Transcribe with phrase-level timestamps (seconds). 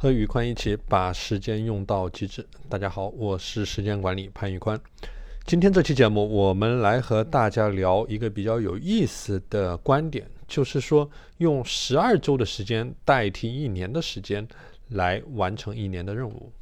[0.00, 2.46] 和宇宽一起把时间用到极致。
[2.68, 4.80] 大家好，我是时间管理潘宇宽。
[5.44, 14.46] 今天这期节目，我们来和大家聊一个比较有意思的观点，就是说用十二周的时间代替一年的时间
[14.90, 16.52] 来完成一年的任务。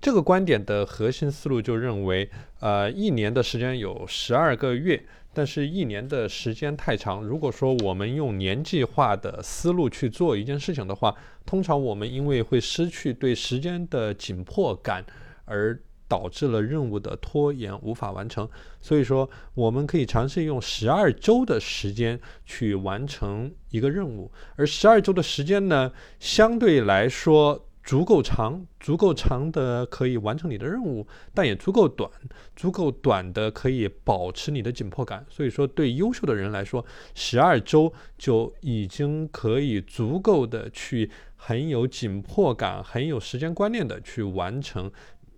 [0.00, 5.04] 这个观点的核心思路就认为，呃，一年的时间有十二个月。
[5.32, 7.22] 但是，一年的时间太长。
[7.22, 11.14] 如果说我们用年计划的思路去做一件事情的话，
[11.44, 15.04] 通常我们因为会失去对时间的紧迫感，
[15.44, 18.48] 而导致了任务的拖延，无法完成。
[18.80, 24.32] 所以说，我们可以尝试用十二周的时间去完成一个任务。
[24.54, 27.62] 而十二周的时间呢，相对来说。
[27.86, 32.10] 足够长，足够长的可以完成你的任务，但也足够短，
[32.56, 35.24] 足够短的可以保持你的紧迫感。
[35.30, 44.90] 所以说，对优秀的人来说，十二周就已经可以足够的去很有紧迫感、很有时间观念的去完成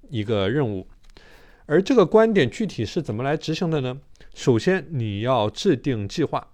[0.08, 0.89] 一个任务。
[1.67, 4.01] 而这个观点具体是怎么来执行的呢？
[4.34, 6.48] 首先，你要制定计划。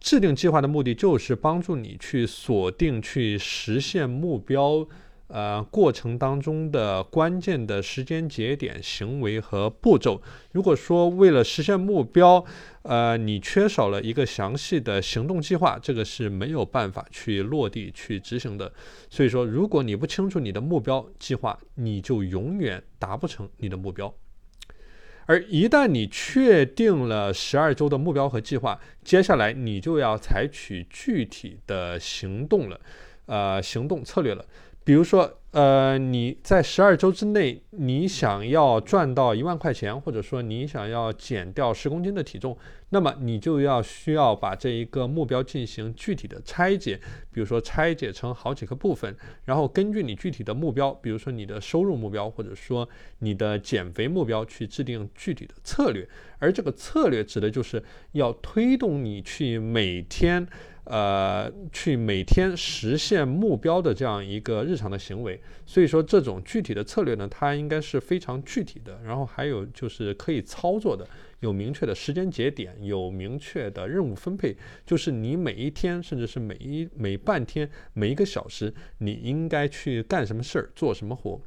[0.00, 4.88] 制定计划的目的就是帮助你去锁定、去实现目标。
[5.28, 10.20] 呃，过程当中的关键的时间节点、行为和步骤，
[10.52, 12.44] 如果说为了实现目标，
[12.82, 18.70] 呃，你缺少了一个详细的行动计划，这个是没有办法去落地去执行的。
[19.08, 24.14] 所以说，如果你不清楚你的目标计划，你就永远达不成你的目标。
[25.26, 32.78] 而一旦你确定了十二周的目标和计划，接下来你就要采取具体的行动了，
[33.24, 34.44] 呃，行动策略了。
[34.84, 42.54] 比如说，呃，你在十二周之内，你想要赚到一万块钱，或者说你想要减掉十公斤的体重，
[42.90, 47.00] 那么你就要需要把这一个目标进行具体的拆解，
[47.32, 52.86] 比如说拆解成好几个部分，然后根据你具体的目标，比如说你的收入目标，或者说
[53.20, 56.06] 你的减肥目标，去制定具体的策略。
[56.38, 57.82] 而这个策略指的就是
[58.12, 60.46] 要推动你去每天。
[60.84, 71.08] 呃，去每天实现目标的这样一个日常的行为，所以说这种具体的策略呢，它应该是非常具体的，然后还有就是可以操作的，
[71.40, 81.40] 有明确的时间节点，有明确的任务分配，就是你每一天，甚至是每一每半天、每一个小时，你应该去干什么事儿，做什么活。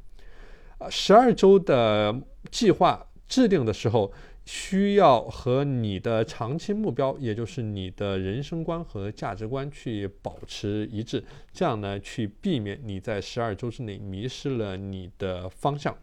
[0.78, 2.20] 啊，十二周的
[2.50, 4.12] 计划制定的时候。
[4.50, 11.22] 需要和你的长期目标，也就是你的人生观和价值观去保持一致，
[11.52, 15.94] 这样呢，去避免你在十二周之内迷失了你的方向。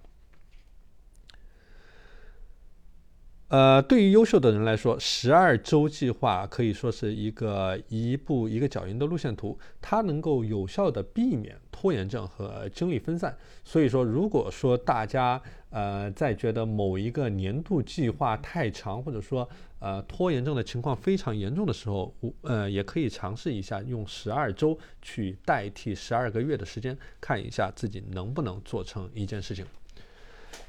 [3.47, 13.37] 呃，对于优秀的人来说，十二周计划可以说是一个一步一个脚印的路线图，它能够有效的避免拖延症和精力分散。
[13.65, 19.47] 所以说，如果说大家呃在觉得某一个年度计划太长，或者说
[19.79, 29.65] 呃拖延症的情况非常严重的时候，呃也可以尝试一下用十二周去代替十二个月的时间，看一下自己能不能做成一件事情。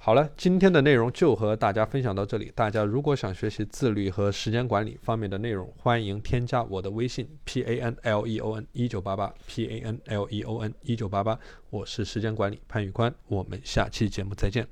[0.06, 2.52] 好了，今天的内容就和大家分享到这里。
[2.54, 10.72] 大家如果想学习自律和时间管理方面的内容，欢迎添加我的微信 p a n l e o n 一九八八 p a n l e o n
[10.82, 11.36] 一九八八，
[11.70, 14.64] 我是时间管理潘宇宽，我们下期节目再见。